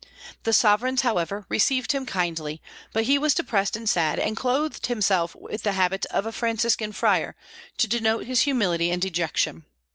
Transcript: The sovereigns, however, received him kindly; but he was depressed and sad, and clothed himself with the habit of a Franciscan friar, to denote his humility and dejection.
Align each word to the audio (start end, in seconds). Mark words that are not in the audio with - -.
The 0.45 0.51
sovereigns, 0.51 1.01
however, 1.01 1.45
received 1.47 1.91
him 1.91 2.07
kindly; 2.07 2.59
but 2.91 3.03
he 3.03 3.19
was 3.19 3.35
depressed 3.35 3.75
and 3.77 3.87
sad, 3.87 4.17
and 4.17 4.35
clothed 4.35 4.87
himself 4.87 5.35
with 5.35 5.61
the 5.61 5.73
habit 5.73 6.07
of 6.07 6.25
a 6.25 6.31
Franciscan 6.31 6.91
friar, 6.93 7.35
to 7.77 7.87
denote 7.87 8.25
his 8.25 8.41
humility 8.41 8.89
and 8.89 8.99
dejection. 8.99 9.63